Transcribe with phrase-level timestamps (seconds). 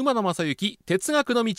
[0.00, 1.54] 馬野正幸哲学の道。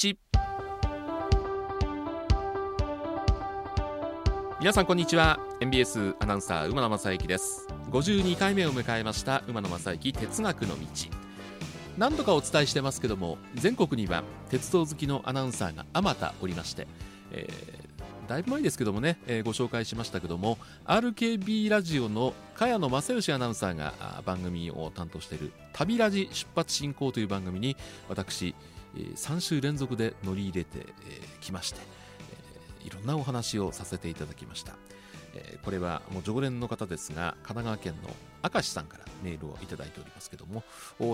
[4.61, 5.41] 皆さんこんにちは。
[5.59, 7.67] MBS アナウンサー馬野正幸です。
[7.91, 10.85] 52回目を迎えました馬野正幸哲学の道。
[11.97, 16.87] 何度かお伝えしてますけども全国には鉄道好きのアナウンサーがあまたおりまして、
[17.31, 23.93] えー、だいぶ前ですけどもね、えー、ご紹介しましたけども RKB ラジオの茅野正義アナウンサーが
[24.25, 28.55] 番組を担当している「旅ラジ出発進行」という番組に私、
[28.95, 30.79] えー、3週連続で乗り入れて
[31.41, 31.79] き、えー、まして
[32.83, 34.73] いろんなお話をさせていただきました、
[35.35, 38.09] えー、これはもう常連の方ですが神奈川県の
[38.43, 40.63] 明石さんからメールをいただいておりますけども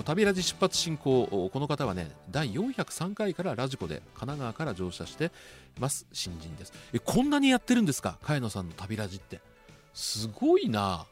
[0.03, 5.31] 旅ラジ出発進行この方はね第403回からラジコで神奈川から乗車して
[5.79, 6.05] ます。
[6.13, 6.73] 新人です。
[6.93, 8.17] えこんなにやってるんですか？
[8.21, 9.41] 茅野さんの旅ラジって。
[9.93, 11.05] すごいな。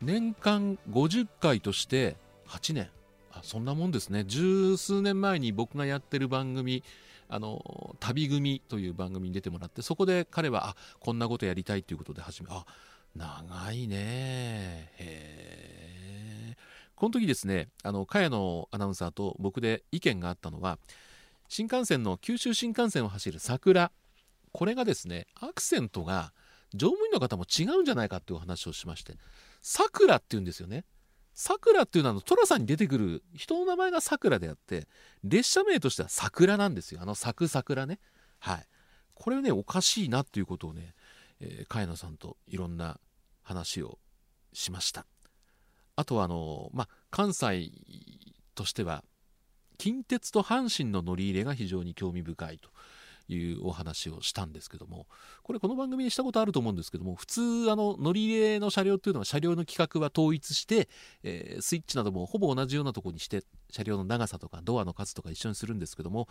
[0.00, 2.16] 年間50回として
[2.48, 2.88] 8年
[3.32, 4.24] あそんなもんですね。
[4.24, 6.82] 十数年前に僕がやってる番組
[7.28, 12.66] あの旅組という番組に出てもらってそこで彼はあこんなことやりたいということで始めあ
[13.14, 14.90] 長いね。
[14.96, 16.56] へえ。
[16.94, 20.78] この時ですねあの茅野アナウンサーと僕で意見があったのは
[21.48, 23.90] 新幹線の九州新幹線を走る桜。
[24.52, 26.32] これがですねアクセントが
[26.74, 29.14] 乗務員の方も違うんじゃないかっていう話をしまして
[29.60, 30.84] 桜っていうんですよね。
[31.34, 34.86] さくらっていうのは寅さんに出てくる人の名前がさくらであって
[35.24, 37.00] 列車名としては桜なんですよ。
[37.02, 37.98] あの咲く桜ね。
[38.38, 38.66] はい。
[39.14, 40.94] これねおかしいなっていうことをね、
[41.42, 42.98] えー、茅野さんといろんな
[43.42, 43.98] 話を
[44.52, 45.06] しました。
[45.96, 47.70] あとはあのま関西
[48.54, 49.04] としては
[49.78, 52.70] 近鉄と阪神の乗り入れが非常に興味深いと
[53.28, 55.06] いうお話をしたんですけども
[55.42, 60.88] これこの番組にしたことあると思うんですけども普通あの乗り入れの車両っていうのは車両の規格は統一して、
[61.22, 66.28] えー、スイッチなどもほぼ同じようなとこにして車両の長さとかドアの数とか一緒にするんですけども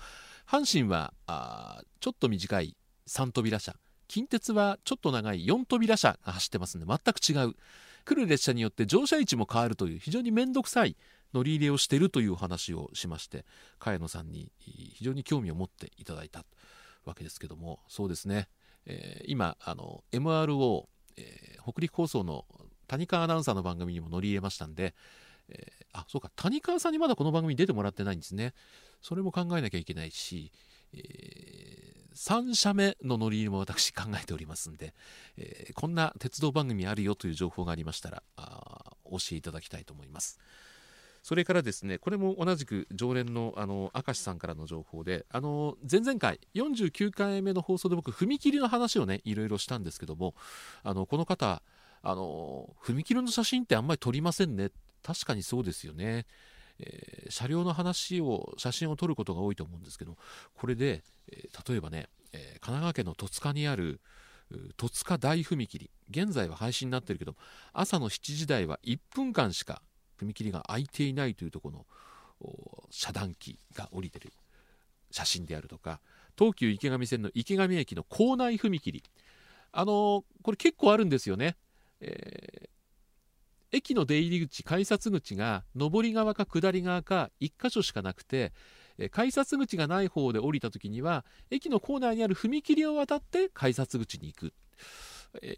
[0.47, 2.75] 阪神はあちょっと短い
[3.07, 3.75] 3扉車。
[4.11, 7.55] 近鉄はちょっと長い4扉車が走ってますんで全く違う。
[8.03, 10.97] 来る列車によって乗車位置も変わるという非常に面倒くさい
[11.33, 13.45] 乗り入れをしているという話をしまして
[13.79, 16.43] 茅野さんに非常に興味を持っていただいた
[17.05, 18.49] わけですけどもそうですね、
[18.87, 22.45] えー、今あの MRO、えー、北陸放送の
[22.87, 24.95] 谷川アナウンサーの番組にも乗り入れましたんで、
[25.47, 28.53] えー、あそうか谷川さんにまだこの番組に出てもらってないんですね。
[29.01, 30.51] それも考えなきゃいけないし、
[30.93, 34.93] えー、3社目の乗り入れも私考えておりますんで、
[35.37, 40.39] えー、こんな鉄道番組あるよという情報がありましたらあ教えいただきたいと思います。
[41.23, 50.33] それからですねこれも同じく常連のあの明石さんからの情報であの前々回49回目の放送で僕踏切の話をねいろいろしたんですけども
[50.83, 51.61] あのこの方
[52.01, 54.71] あの踏切の写真ってあんまり撮りませんね
[55.03, 56.25] 確かにそうですよね、
[56.81, 60.17] えー、車両の話を写真を撮ることが多いと思うんですけど
[60.55, 64.01] これで、えー、例えばね、え、神奈川県の戸塚にある
[64.75, 65.89] 戸塚大踏切。
[66.09, 67.35] 現在は廃止になってるけど
[67.71, 69.81] 朝の7時台は1分間しか
[70.19, 71.85] 踏切が開いていないというところの
[72.89, 74.33] 遮断機が降りてる。
[75.09, 75.99] 写真であるとか
[76.37, 79.03] 東急池上線の池上駅の構内踏切。
[79.73, 81.55] あのこれ結構あるんですよね、
[82.01, 82.69] えー、
[83.71, 88.51] 駅の出入り口改札口が上り側か下り側か1箇所しかなくて
[89.11, 94.53] 改札口がない方で降りた時には駅の構内にある踏切を渡って改札口に行く。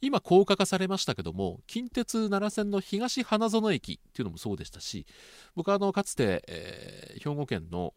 [0.02, 5.08] 今高架化されましたけども近鉄奈良線の東花園駅っていうのもそうでしたし
[5.56, 7.94] 僕はあのかつて、えー、兵庫県の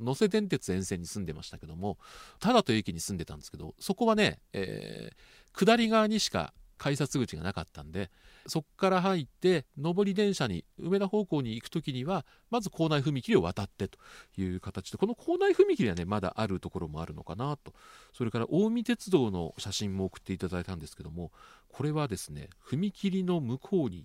[0.00, 1.98] 能勢電鉄沿線に住んでましたけども
[2.40, 6.52] ただという駅に住んでたんですけどそこはね、えー、下り側にしか
[6.82, 8.10] 改札口がなかったんで
[8.48, 14.00] そこから入って上り電車に梅田方向に行く時にはまず構内踏切を渡ってと
[14.36, 17.72] いう形でこの構内踏切はねまだあるところもあるのかなと。
[18.12, 21.30] それから近江鉄道の写真も送っていただいたんですけども
[21.68, 24.04] これはですね踏切の向こうに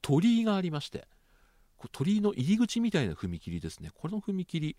[0.00, 1.06] 鳥居がありまして
[1.92, 3.90] 鳥居の入り口みたいな踏切ですね。
[3.94, 4.76] この踏切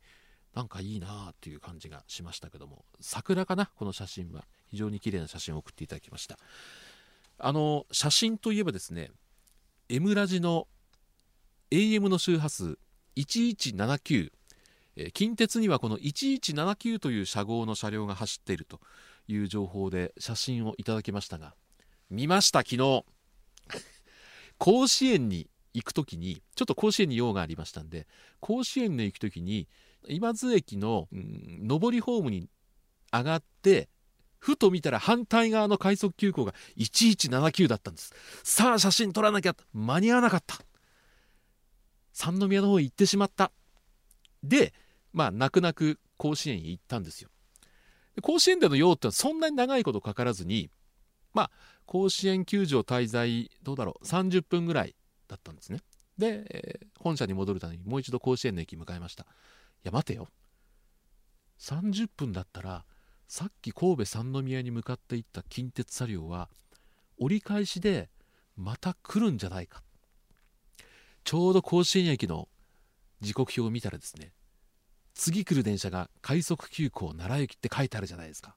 [0.56, 4.46] なんかいいなあっていう感じがしましたけども桜かなこの写真は。
[4.75, 6.38] 非常に綺麗な写真を送っていただきました。
[7.38, 9.12] あの写真といえばですね
[9.90, 10.68] M ラジの
[11.72, 12.78] AM の周波数
[13.18, 14.32] 1179
[15.14, 18.80] 近鉄にはこの1179という車号の車両が走っていると
[19.28, 21.54] いう情報で写真をいただきましたが
[22.10, 23.06] 見ました昨日。
[24.58, 28.08] 甲子園に行く時にちょっと甲子園に用がありましたんで
[28.40, 29.68] 甲子園に行く時に
[30.08, 32.48] 今津駅の、うん、上りホームに
[33.12, 33.90] 上がって
[34.45, 38.13] ふと見たら反対側の快速急行が1179だったんです。
[38.44, 40.59] さあ写真撮らなきゃ間に合わなかった。
[42.13, 43.51] 三宮の方へ行ってしまった。
[44.44, 44.71] で
[45.13, 47.31] まあ泣く泣く甲子園へ行ったんですよ。
[48.21, 50.69] 甲子園での用ってのはそんなに長いことかからずに
[51.33, 51.51] まあ
[51.88, 54.06] 甲子園球場滞在どうだろう。
[54.06, 54.95] 30分ぐらい
[55.27, 55.80] だったんですね。
[56.19, 59.24] で、えー、本社に戻るためにもう一度甲子園の駅向かいました。
[59.24, 59.25] い
[59.86, 60.27] や待てよ。
[61.59, 62.86] 30分だったら
[63.27, 66.50] さっき神戸三宮に向かっていった近鉄車両は
[67.18, 68.10] 折り返しで
[68.56, 69.81] また来るんじゃないか。
[71.24, 72.48] ちょうど甲子園駅の
[73.22, 74.31] 時刻表を見たらですね
[75.16, 78.56] 次来る電車が快速急行奈良駅って書いてあるじゃないですか。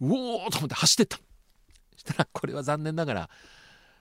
[0.00, 1.18] うおーと思って走ってった。
[1.96, 3.30] したらこれは残念ながら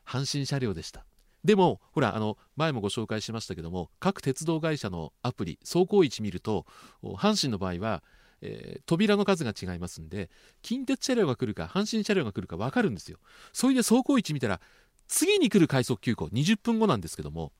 [0.05, 1.05] 阪神車両でした。
[1.43, 6.65] でもほらあの前もご紹介しましたけども各鉄道会社のアプリ走行位置見ると
[7.03, 8.03] 阪神の場合は
[8.41, 10.29] えー、扉の数が違いますんで
[10.61, 13.17] 近鉄車両が来るか阪神車両が来るか分かるんですよ。
[13.53, 14.61] それで走行位置見たら
[15.07, 17.51] 次に来る快速急行20分後なんですけども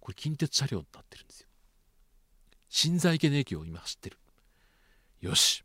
[0.00, 1.48] これ近鉄車両になってるんですよ。
[2.68, 4.18] 新在家の駅を今走ってる。
[5.20, 5.64] よし。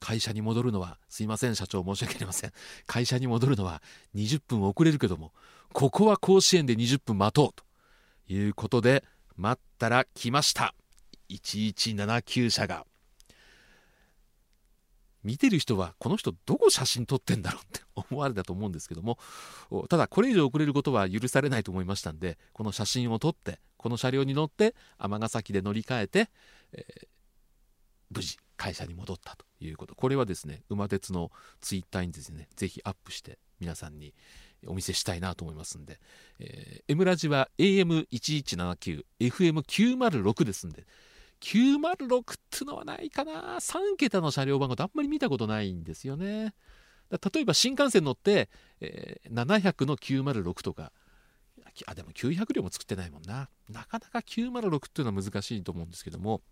[0.00, 2.52] 会社に戻るのはすいません社長申し訳ありません。
[2.86, 3.82] 会社に戻るのは
[4.14, 5.32] 20分遅れるけども
[5.72, 7.64] ここは甲子園で20分待とうと
[8.32, 9.04] いうことで
[9.36, 10.74] 待ったら来ました。
[11.30, 12.84] 1179社が。
[15.22, 19.18] 見てる人はこの人どこ写真撮ってんだろうって思われたと思うんですけども
[19.88, 26.30] ただこれ以上遅れることは許されないと思いましたんでこの写真を撮ってこの車両に乗って尼崎で乗り換えて、
[26.72, 27.06] えー、
[28.10, 29.94] 無事会社に戻ったということ。
[29.94, 31.30] これはですね馬鉄の
[31.62, 34.12] ツイッターにですねぜひアップして皆さんに
[34.66, 35.98] お見せしたいなと思いますんで、
[36.38, 40.86] えー、M ラジは AM1179 FM906 ですんで
[41.40, 43.56] 906っていうのはないかな。
[43.56, 46.54] 3桁の車両番号ってあんまり見たことないんですよね。
[47.10, 48.50] 例えば新幹線乗って、
[48.80, 50.92] えー、700の906とか。
[51.86, 53.48] あでも900両も作ってないもんな。
[53.70, 56.42] なかなか906っていうのは難しいと思うんですけども。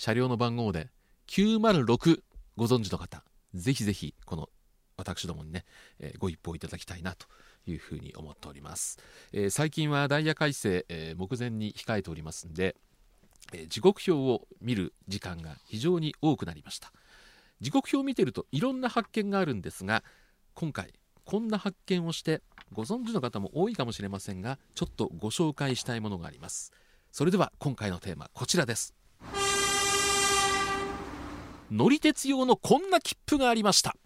[0.00, 0.88] 車両の番号で
[1.26, 2.22] 906
[2.56, 3.22] ご存知の方
[3.52, 4.48] ぜひぜひこの
[4.96, 5.66] 私どもにね、
[5.98, 7.26] えー、ご一報いただきたいなと
[7.66, 8.98] いうふうに思っております、
[9.34, 12.76] えー、最近はダイヤ改正、えー、目前に控えておりますんで
[13.52, 16.92] え時刻表を見る時間が非常に多くなりました。
[17.60, 20.02] 時刻表を見てるといろんな発見があるんですが
[20.54, 20.94] 今回
[21.24, 22.42] こんな発見をして
[22.72, 26.72] ご存知の方も多いかもしれませんがちょっとご紹介したいものがあります。
[27.12, 28.94] それでは今回のテーマこちらです。
[31.70, 33.96] 乗り鉄用のこんな切符がありました。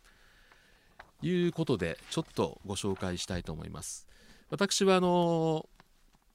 [1.23, 4.06] いうことでちょっとご紹介したいと思います。
[4.50, 5.67] 私はあの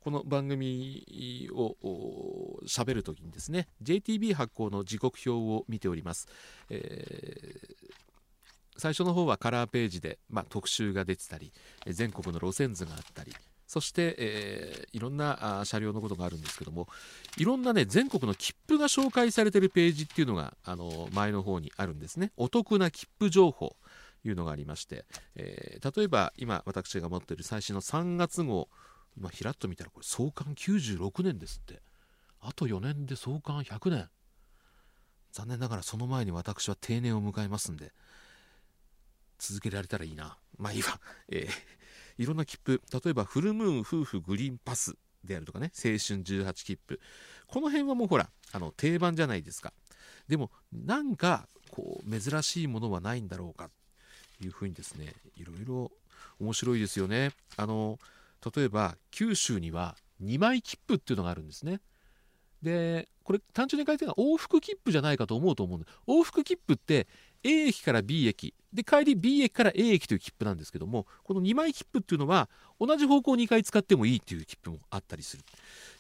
[0.01, 1.75] この番組を
[2.66, 6.28] 喋るときにですね JTB 発行の時刻表を見ております、
[6.69, 7.86] えー、
[8.78, 11.51] 最初の方はカラーページで、まあ、特集が出てたり
[11.88, 13.34] 全国の路線図があったり
[13.68, 16.88] そして、えー、いろんな車両のことがあるんですけども
[17.38, 22.31] いろんなね全国の切符が紹介されているページっていうのがあの前の方にあるんですね。
[22.36, 23.75] お得な切符情報
[24.24, 25.06] というのがありまして、
[25.36, 28.69] えー、例えば今私が持っている最新の3月号
[29.19, 31.81] 今ひらっと見たらこれ創刊96年ですって。
[32.42, 34.10] あと4年で創刊100年。
[35.31, 37.92] 残念ながらその前に私は定年を迎えますんで
[39.38, 40.38] 続けられたらいいな。
[40.57, 40.99] まあいいわ、
[41.30, 42.81] えー、いろんな切符。
[42.92, 46.99] 例えばフルムーン夫婦グリーンパスであるとかね青春18切符。
[47.47, 49.73] この辺はもうほらあの定番じゃないですか。
[50.28, 53.69] でもなんかこう珍しいものはないんだろうか。
[54.40, 55.92] というふうにですねいろいろ
[56.40, 57.31] 面白いですよね。
[57.57, 57.99] あの
[58.56, 61.81] 例えば九州には2枚切符っていうのがあるんですね。
[62.62, 67.08] でこれ単純に書いてるのは往復切符じゃないかと思うと思うんで往復切符って
[67.44, 68.54] A 駅から B 駅。
[68.74, 75.44] で帰り B 駅から A 駅という切符なんですけどもこの2枚切符っていうのは同じ方向2回使ってもいいっていう切符もあったりする。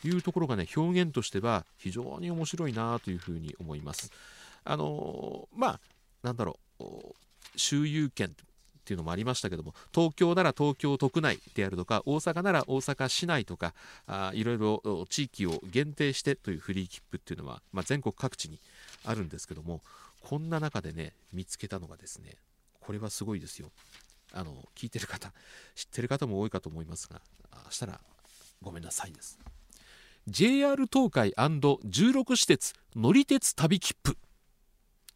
[0.01, 4.11] というところがね表現としては非常に面白いなというふうに思います。
[4.63, 5.79] あのー、まあ
[6.21, 6.83] なんだろう
[7.55, 8.35] 周遊券。
[8.89, 13.75] っていうのもありましたけども東京なら東京都区内であるとか大阪なら大阪市内とか
[14.07, 18.57] あいろいろ地域を限定してというフリー切符っていうのは、まあ、全国各地に
[19.05, 19.81] あるんですけども
[20.21, 22.33] こんな中でね見つけたのがですね
[22.79, 23.69] これはすごいですよ。
[24.33, 25.31] あの聞いてる方
[25.75, 27.99] 知ってる方も多いかと思いますがあしたら
[28.61, 29.37] ごめんなさいです。
[30.27, 34.15] JR 東海 &16 施設乗り鉄旅切符っ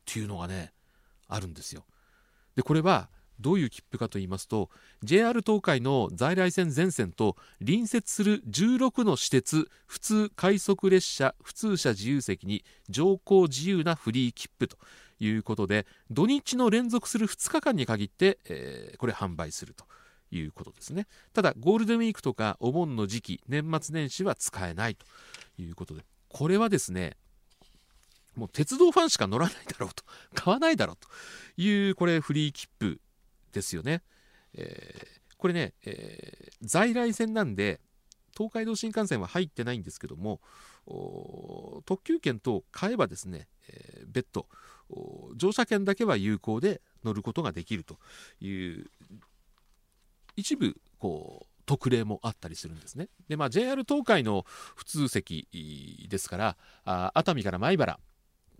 [0.06, 0.74] ていうのがね
[1.28, 1.86] あるんですよ。
[2.56, 4.70] でこれはどういう切符かと言いますと
[5.04, 14.78] JR 東海の在来線全線と隣接する16の私鉄普通快速列車普通車自由席に乗降自由なフリー切符と
[15.20, 19.86] いうことで土日の連続する2日間に限って、えー、これ販売すると
[20.32, 21.08] いうことですね。
[21.34, 25.06] ただゴールデンウィークとかお盆の時期年末年始は使えないと
[25.62, 27.16] いうことでこれはですね
[28.36, 31.08] もう鉄道ファンしか乗らないだろうと買わないだろうと
[31.62, 33.00] いうこれフリー切符
[33.54, 34.02] ですよね、
[34.54, 37.80] えー、これね、えー、在来線なんで
[38.36, 40.42] 東海道新幹線は入ってないんですけども
[41.86, 44.48] 特急券と買えばですね、えー、別途
[45.36, 47.98] 乗車券だけは有効で乗ることができると
[48.42, 48.90] いう
[50.36, 53.08] 一部こう特例もあったりするんですね。
[53.30, 54.46] で、まあ、JR 東海の
[54.76, 55.48] 普通席
[56.10, 58.00] ですからあ熱海から米原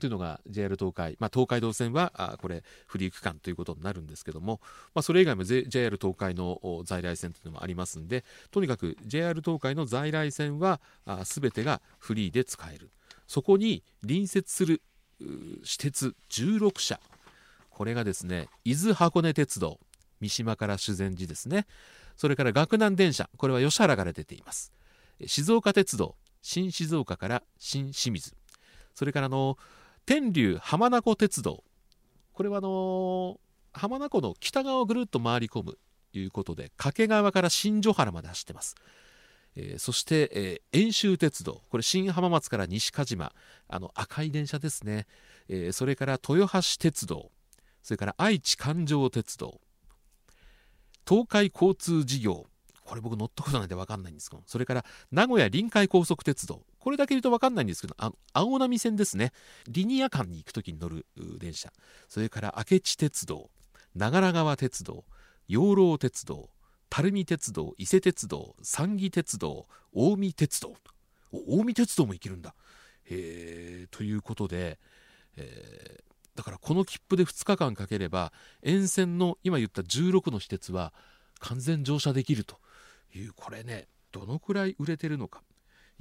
[0.04, 4.60] というのが JR 東海、まあ、東海道線はあこれフリー区間ということになるんですけども、
[4.94, 12.90] まあ、それ以外も JR 東海の在来線というのもありますんでとにかく JR 東海の在来線はあ全てがフリーで使える。
[13.28, 14.82] そこに隣接する
[15.64, 17.00] 私鉄16社。
[17.70, 19.80] これがですね伊豆箱根鉄道
[20.20, 21.66] 三島から修善寺ですね。
[22.18, 24.74] それから岳南電車これは吉原から出ています。
[25.26, 28.36] 静岡鉄道新静岡から新清水。
[28.94, 29.58] それからの
[30.06, 31.64] 天竜浜名湖鉄道。
[32.34, 33.40] これはあの
[33.72, 35.78] 浜名湖の北側をぐるっと回り込む
[36.12, 38.76] ということで掛川から新所原まで走ってます、
[39.56, 41.62] えー、そして、えー、遠州鉄道。
[41.70, 43.32] これ新浜松から西鹿島。
[43.70, 45.08] あの赤い電車ですね、
[45.48, 47.32] えー、それから豊橋鉄道。
[47.82, 49.62] それから愛知環状鉄道。
[51.08, 52.46] 東海交通事業。
[52.84, 54.44] これ僕乗ったことないんで分かんないんですけど。
[54.46, 56.62] それから名古屋臨海高速鉄道。
[56.84, 57.96] これだけ言うと分かんないんですけど
[58.34, 59.32] 青波線ですね。
[59.70, 61.06] リニア間に行く時に乗る
[61.40, 61.72] 電車。
[62.10, 63.50] それから明智鉄道
[63.96, 65.06] 長良川鉄道
[65.48, 66.50] 養老鉄道
[66.94, 70.76] 垂水鉄道伊勢鉄道三義鉄道近江鉄道。
[71.32, 72.54] 近江鉄道も行けるんだ。
[73.06, 74.78] へえということで、
[75.38, 80.92] えー、だからこの切符で2日間かければ沿線の今言った16の私鉄は
[81.40, 82.58] 完全乗車できると
[83.16, 83.32] いう。
[83.34, 85.44] これねどのくらい売れてるのか。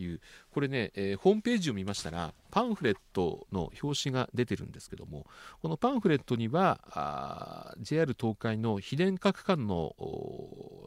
[0.02, 0.20] いう
[0.52, 5.26] これね、えー、ホームページを見ましたらパンフレットの表紙が出てるんですけども
[5.60, 9.94] このパンフレットには JR 東海の非電化区間の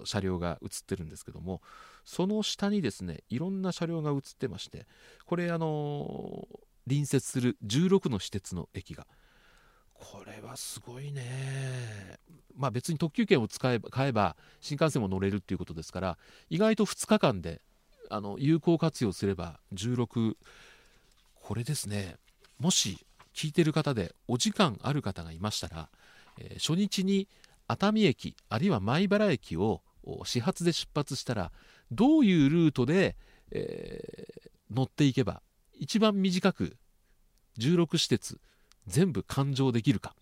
[0.03, 1.61] 車両が映ってるんですけども
[2.03, 4.85] その下にですねいろんな車両が映ってまして
[5.25, 6.57] これあのー、
[6.87, 9.07] 隣接する16の私鉄の駅が
[9.95, 12.19] これはすごいね。
[12.55, 16.17] まあ別に特急券を使えば買えば新幹線も乗れるっていうことですから
[16.49, 17.61] 意外と2日間で
[18.09, 20.35] あの有効活用すれば16
[21.41, 22.15] これですね。
[22.59, 25.89] もし聞いてる方でお時間ある方がいましたら、
[26.39, 27.27] えー、初日に
[27.67, 29.81] 熱海駅あるいは米原駅を
[30.23, 31.51] 始発で出発したら
[31.91, 33.15] どういうルートで、
[33.51, 35.41] えー、乗っていけば
[35.73, 36.77] 一番短く
[37.59, 38.39] 16施設
[38.87, 40.15] 全部勘定できるか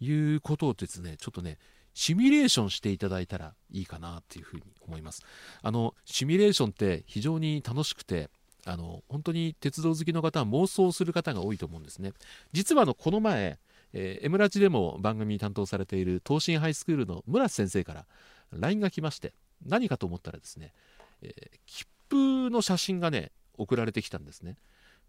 [0.00, 1.58] いうことをですねちょっとね
[1.98, 5.24] シミュレーションしていただいたらいいかなっていうふうに思います。
[5.62, 8.30] あのシミュレーションって非常に楽しくて
[8.66, 12.12] あの本当に鉄道好きの方は妄想する方が多いと思うんですね。
[12.52, 13.58] 実はあのこの前、
[13.92, 18.06] えー、M ラジでも番組担当されている東進ハイスクールの村瀬先生から
[18.52, 19.34] LINE が来まして
[19.66, 20.74] 何かと思ったらですね、
[21.22, 21.32] えー、
[21.66, 24.56] 切符の写真がね送られてきたんですね。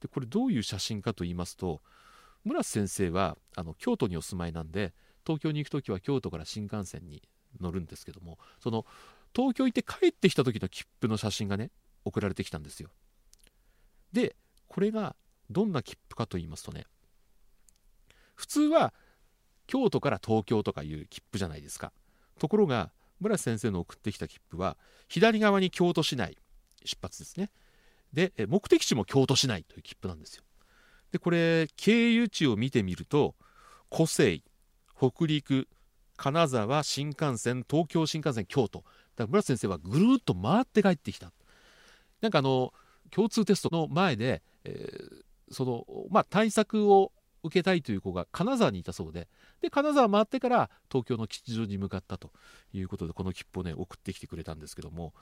[0.02, 1.84] でこれどういう写真かと言いますと
[2.46, 7.22] 村瀬先生はあの京都にお住まいなんで東京に行く時は京都から新幹線に
[7.60, 8.86] 乗るんですけどもその
[9.36, 11.72] 東京行って帰ってきた時の切符の写真がね
[12.06, 12.90] 送られてきたんですよ。
[14.12, 14.36] で
[14.68, 15.16] これが
[15.50, 16.86] どんな切符かと言いますとね
[18.36, 18.94] 普通は
[19.68, 21.92] 京都から東京とかいう切符じゃないですか。
[22.40, 26.38] ところが村瀬先生の送ってきた切符は左側に京都市内
[26.86, 27.52] 出発ですね。
[28.14, 30.44] で目的地も京都市内という切符なんですよ。
[31.12, 33.36] でこれ経由地を見てみると
[33.90, 34.44] 湖西。
[35.00, 35.68] 北陸
[36.18, 38.80] 金沢新幹線東京新幹線京都。
[38.80, 38.92] だか
[39.24, 41.32] ら村瀬先生はぐるっと回って帰ってきた。
[42.22, 42.74] なんかあの
[43.10, 49.30] 共通テストの前で、えー、そのまあ対策を受けたいという子が金沢にいたそうで。
[49.62, 52.34] で金沢回ってから東京の吉祥に向かったと
[52.74, 55.14] いうことでこの切符をね送ってきてくれたんですけども。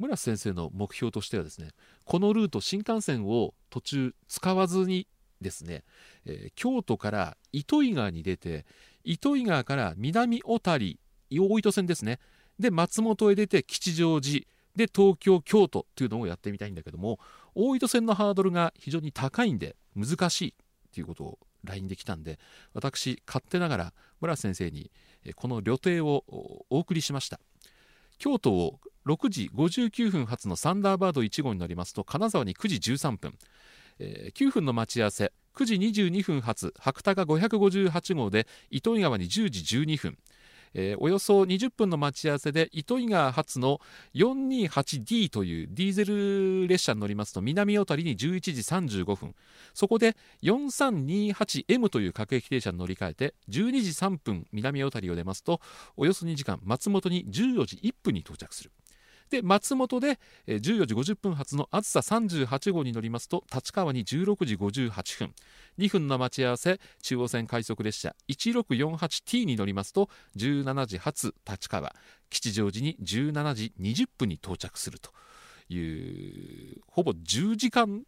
[0.00, 1.72] 村瀬先生の目標としてはですね
[2.06, 5.06] このルート新幹線を途中使わずに
[5.42, 5.84] ですね、
[6.24, 8.64] えー、京都から糸魚川に出て
[9.04, 10.98] 糸魚川から南小谷
[11.30, 12.18] 大糸線ですね。
[12.58, 14.44] で松本へ出て吉祥寺
[14.76, 17.18] で東京京都っていうのをやってみたいんだけども
[17.54, 22.38] 大糸線のハードルが非常に高いんで難しいっていうことを LINE で来たんで
[22.74, 24.90] 私勝手ながら村瀬先生に
[25.36, 26.24] この旅程を
[26.70, 27.40] お送りしました。
[28.18, 33.32] 京都を6時59分発のサンダーバード1号に乗りますと金沢に9時13分
[34.00, 40.18] えー、9分の待ち合わせ9時22分発白鷹558号で糸魚川に10時12分。
[40.72, 43.80] えー、およそ20分の待ち合わせで糸魚川発の
[44.14, 49.34] 428D というディーゼル列車に乗りますと南小谷に11時35分。
[49.74, 55.60] そこで 4328M という各駅停車に乗り換えて12時3分南小谷を出ますと
[55.98, 58.70] およそ2時間松本に14時1分に到着する。
[59.30, 65.34] で松本で14時50分発のあずさ38号に乗りますと立川に16時58分。
[65.78, 71.94] 2分の待ち合わせ中央線快速列車 1648T に乗りますと17時発立川。
[72.28, 75.10] 吉祥寺に17時20分に到着すると
[75.72, 78.02] いうほぼ10時間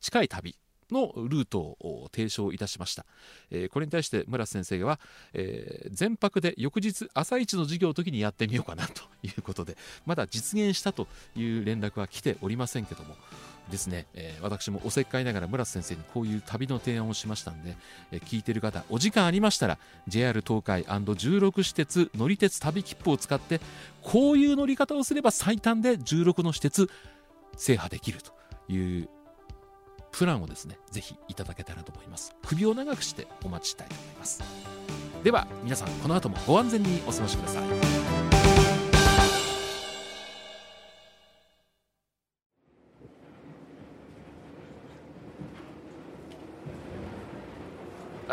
[0.00, 0.56] 近い旅。
[0.92, 3.04] のルートを提唱いたしました、
[3.50, 5.00] えー、これに対して村瀬先生は、
[5.32, 11.06] えー、全泊で翌日朝一の授業の時にやってみようかなということでまだ実現したと
[11.36, 13.16] いう連絡は来ておりませんけども
[13.70, 17.76] ですね、えー、私もおせっかいながら村瀬先生にこういう旅の提案をしましたんで、
[18.10, 19.78] えー、聞いてる方お時間ありましたら
[20.08, 23.60] JR 東海 &16 私鉄乗り鉄旅切符を使って
[24.02, 26.90] こういう乗り方をすれば最短で16の私鉄
[27.56, 28.32] 制覇できると
[28.72, 29.08] いう
[30.12, 32.34] プランをですねぜひいただけたらと思います。
[32.46, 34.42] 首を長くしてお待ちしたいと思います。
[35.22, 37.62] では皆さんこの後もご安全にお過ごしください。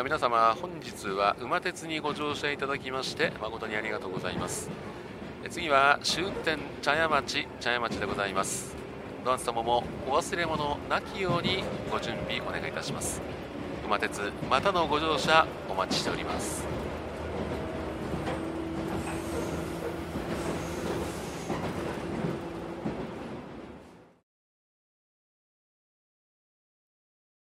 [0.03, 4.69] 皆様本日は馬鉄にご乗車いただきまして誠にありがとうございます。
[5.49, 8.75] 次は終点茶屋町茶屋町でございます。
[9.25, 13.21] ドアン様もお忘れ物なきようにご準備お願いいたします。
[13.85, 16.76] 馬鉄またのご乗車お待ちしております。